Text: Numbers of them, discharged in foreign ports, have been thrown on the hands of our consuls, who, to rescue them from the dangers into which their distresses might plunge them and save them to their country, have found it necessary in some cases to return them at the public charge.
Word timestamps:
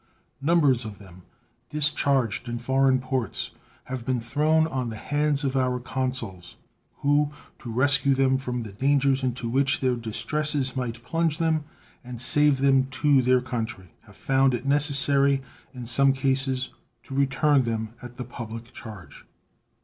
Numbers 0.41 0.83
of 0.83 0.97
them, 0.97 1.21
discharged 1.69 2.49
in 2.49 2.57
foreign 2.57 2.97
ports, 2.99 3.51
have 3.83 4.03
been 4.03 4.19
thrown 4.19 4.65
on 4.65 4.89
the 4.89 4.95
hands 4.95 5.43
of 5.43 5.55
our 5.55 5.79
consuls, 5.79 6.55
who, 7.01 7.29
to 7.59 7.71
rescue 7.71 8.15
them 8.15 8.39
from 8.39 8.63
the 8.63 8.71
dangers 8.71 9.23
into 9.23 9.47
which 9.47 9.79
their 9.79 9.95
distresses 9.95 10.75
might 10.75 11.03
plunge 11.03 11.37
them 11.37 11.65
and 12.03 12.19
save 12.19 12.57
them 12.57 12.87
to 12.87 13.21
their 13.21 13.41
country, 13.41 13.93
have 14.07 14.17
found 14.17 14.55
it 14.55 14.65
necessary 14.65 15.43
in 15.71 15.85
some 15.85 16.13
cases 16.13 16.69
to 17.03 17.13
return 17.13 17.61
them 17.61 17.93
at 18.01 18.17
the 18.17 18.25
public 18.25 18.73
charge. 18.73 19.23